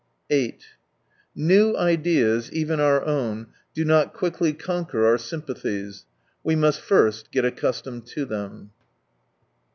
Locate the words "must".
6.55-6.81